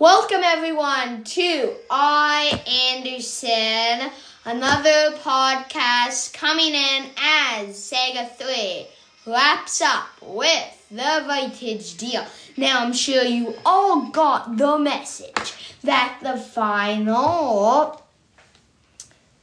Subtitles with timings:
[0.00, 2.62] Welcome everyone to I
[2.96, 4.10] Anderson,
[4.46, 8.86] another podcast coming in as Sega 3
[9.26, 12.24] wraps up with the Vitige deal.
[12.56, 18.02] Now I'm sure you all got the message that the final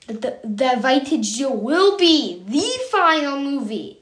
[0.07, 3.99] the, the Vitige deal will be the final movie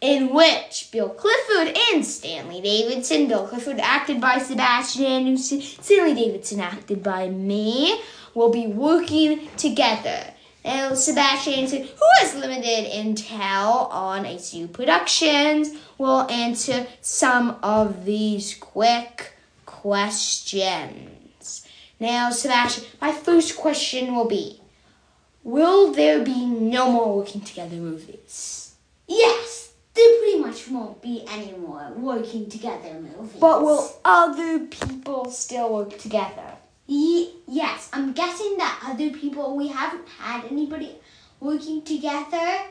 [0.00, 6.60] in which Bill Clifford and Stanley Davidson, Bill Clifford acted by Sebastian Anderson, Stanley Davidson
[6.60, 8.00] acted by me,
[8.34, 10.34] will be working together.
[10.64, 18.54] Now, Sebastian Anderson, who has limited intel on ACU Productions, will answer some of these
[18.54, 19.34] quick
[19.66, 21.08] questions.
[22.00, 24.60] Now, Sebastian, my first question will be
[25.42, 28.74] Will there be no more working together movies?
[29.06, 33.40] Yes, there pretty much won't be any more working together movies.
[33.40, 36.56] But will other people still work together?
[36.86, 40.96] Ye- yes, I'm guessing that other people, we haven't had anybody
[41.40, 42.64] working together.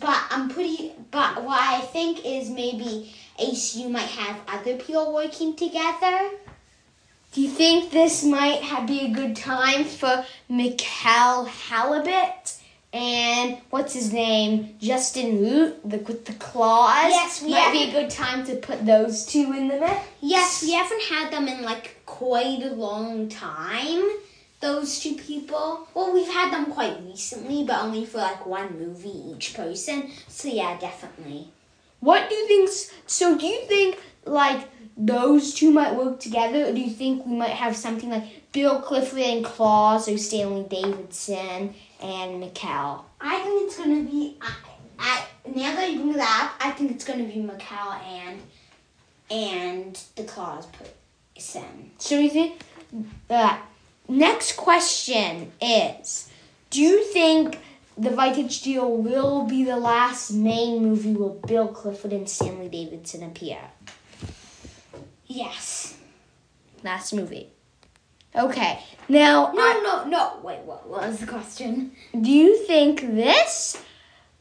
[0.00, 5.54] But I'm pretty, but what I think is maybe ACU might have other people working
[5.54, 6.30] together.
[7.32, 12.56] Do you think this might have, be a good time for Mikhail Halibut
[12.92, 17.10] and what's his name, Justin Root, the with the claws?
[17.10, 20.06] Yes, we might be a good time to put those two in the mix.
[20.20, 24.02] Yes, we haven't had them in like quite a long time.
[24.60, 25.88] Those two people.
[25.94, 30.10] Well, we've had them quite recently, but only for like one movie each person.
[30.28, 31.48] So yeah, definitely.
[32.00, 32.70] What do you think?
[33.06, 37.36] So do you think like those two might work together, or do you think we
[37.36, 43.06] might have something like Bill Clifford and Claus, or Stanley Davidson and Mikhail?
[43.20, 44.36] I think it's gonna be.
[44.40, 44.54] I,
[44.98, 48.40] I now that you bring that up, I think it's gonna be Macau and
[49.30, 51.90] and the claws person.
[51.98, 52.60] So you think
[53.30, 53.58] uh,
[54.08, 56.28] next question is
[56.70, 57.58] do you think
[57.98, 63.22] the Vitige deal will be the last main movie where Bill Clifford and Stanley Davidson
[63.22, 63.58] appear?
[65.26, 65.96] Yes.
[66.82, 67.50] Last movie.
[68.34, 68.78] Okay.
[69.08, 70.40] Now No, I- no, no.
[70.42, 71.92] Wait, what was the question?
[72.18, 73.76] do you think this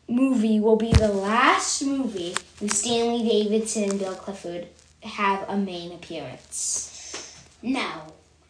[0.08, 4.68] movie will be the last movie where Stanley Davidson and Bill Clifford
[5.04, 7.44] have a main appearance?
[7.62, 7.88] No,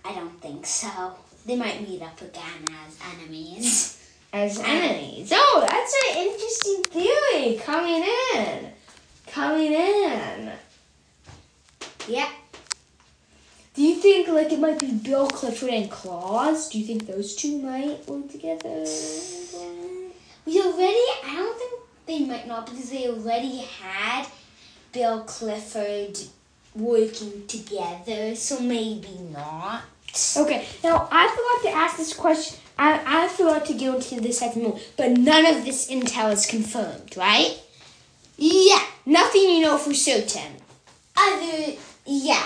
[0.05, 1.15] I don't think so.
[1.45, 3.97] They might meet up again as enemies.
[4.31, 5.31] as uh, enemies.
[5.33, 8.03] Oh, that's an interesting theory coming
[8.35, 8.71] in.
[9.27, 10.51] Coming in.
[12.07, 12.29] Yeah.
[13.73, 16.69] Do you think like it might be Bill Clifford and Claus?
[16.69, 18.85] Do you think those two might work together?
[20.45, 21.05] We already.
[21.23, 24.27] I don't think they might not because they already had
[24.91, 26.19] Bill Clifford
[26.75, 28.35] working together.
[28.35, 29.83] So maybe not.
[30.35, 32.57] Okay, now I forgot to ask this question.
[32.77, 37.15] I, I forgot to go into the moment, but none of this intel is confirmed,
[37.15, 37.57] right?
[38.37, 38.83] Yeah.
[39.05, 40.57] Nothing you know for certain.
[41.15, 41.73] Other.
[42.05, 42.45] Yeah.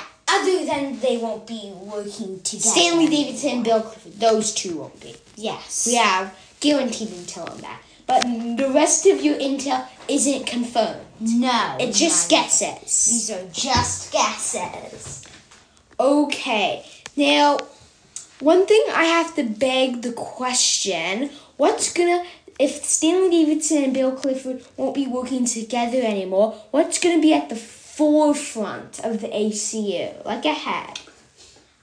[0.75, 2.69] Than they won't be working together.
[2.69, 5.15] Stanley Davidson and Bill Clifford, those two won't be.
[5.35, 5.87] Yes.
[5.87, 7.81] We have guaranteed intel on that.
[8.07, 11.01] But the rest of your intel isn't confirmed.
[11.19, 11.77] No.
[11.79, 13.07] It's just guesses.
[13.07, 15.25] These are just guesses.
[15.99, 16.85] Okay.
[17.15, 17.57] Now,
[18.39, 22.25] one thing I have to beg the question what's gonna.
[22.59, 27.49] If Stanley Davidson and Bill Clifford won't be working together anymore, what's gonna be at
[27.49, 27.55] the
[27.95, 30.25] forefront of the ACU?
[30.25, 30.99] Like ahead.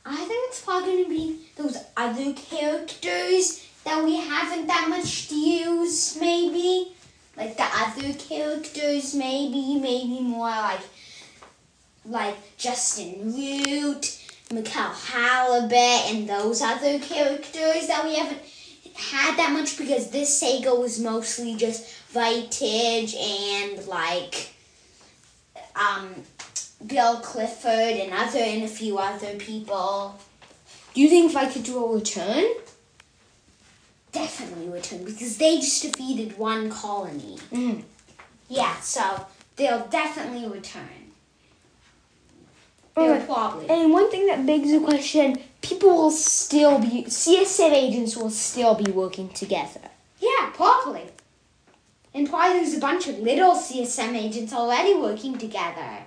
[0.05, 5.35] I think it's probably gonna be those other characters that we haven't that much to
[5.35, 6.95] use, maybe.
[7.37, 10.81] Like the other characters, maybe, maybe more like
[12.05, 14.19] like Justin Root,
[14.53, 18.43] Mikhail Halibut, and those other characters that we haven't
[18.95, 24.53] had that much because this Sega was mostly just Vitige and like
[25.77, 26.15] um
[26.87, 30.19] Bill Clifford and other and a few other people
[30.95, 32.45] Do you think if I could do a return?
[34.13, 37.39] definitely return because they just defeated one colony.
[37.51, 37.83] Mm.
[38.49, 39.27] Yeah, so
[39.57, 40.83] they'll definitely return.
[42.95, 43.27] They'll Alright.
[43.27, 43.71] probably.
[43.71, 47.05] And one thing that begs the question people will still be.
[47.05, 49.81] CSM agents will still be working together.
[50.21, 51.05] Yeah, probably.
[52.33, 56.05] And probably there's a bunch of little CSM agents already working together.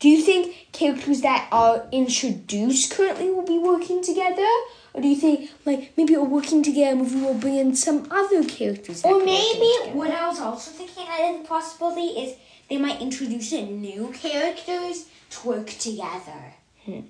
[0.00, 4.48] Do you think characters that are introduced currently will be working together?
[4.92, 8.42] Or do you think, like, maybe we're working together movie will bring in some other
[8.42, 9.04] characters?
[9.04, 12.36] Or maybe what I was also thinking as a possibility is
[12.68, 16.54] they might introduce new characters to work together.
[16.84, 17.02] Hmm.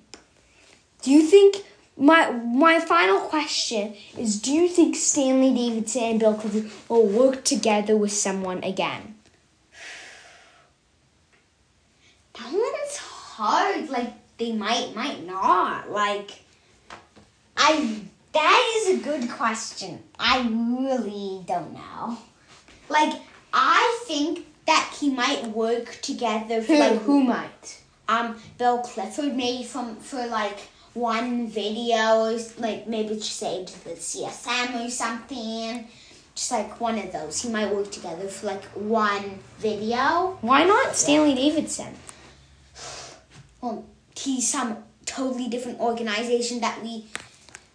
[1.01, 1.65] Do you think
[1.97, 7.43] my my final question is do you think Stanley Davidson and Bill Clifford will work
[7.43, 9.15] together with someone again?
[12.33, 13.89] That one's hard.
[13.89, 15.91] Like they might, might not.
[15.91, 16.31] Like
[17.57, 17.99] I.
[18.33, 20.01] That is a good question.
[20.17, 22.17] I really don't know.
[22.89, 23.21] Like
[23.53, 27.79] I think that he might work together for Who like who might?
[28.09, 30.57] um Bill Clifford maybe from for like
[30.93, 35.87] one video like maybe just say to the CSM or something.
[36.35, 37.41] Just like one of those.
[37.43, 40.37] He might work together for like one video.
[40.41, 41.93] Why not Stanley Davidson?
[43.61, 43.85] Well,
[44.17, 47.05] he's some totally different organization that we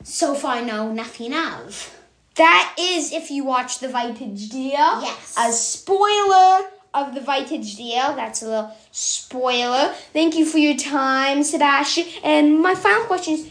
[0.03, 1.95] so far know nothing of.
[2.35, 5.03] That is if you watch the Vitige deal.
[5.03, 5.35] Yes.
[5.39, 6.65] A spoiler
[6.95, 8.15] of the Vitige deal.
[8.15, 9.95] That's a little spoiler.
[10.13, 12.05] Thank you for your time, Sebastian.
[12.25, 13.51] And my final question is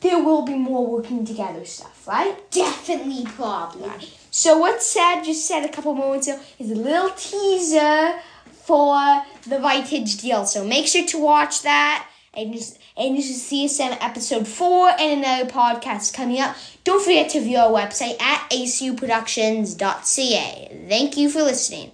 [0.00, 2.36] there will be more working together stuff, right?
[2.50, 3.90] Definitely, probably.
[4.30, 8.20] So what Sad just said a couple moments ago is a little teaser
[8.52, 10.44] for the Vitige deal.
[10.46, 12.06] So make sure to watch that.
[12.34, 16.54] And just and you should see us in episode four and another podcast coming up.
[16.84, 20.86] Don't forget to view our website at acuproductions.ca.
[20.88, 21.92] Thank you for listening.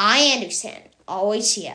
[0.00, 1.74] I Anderson, always here.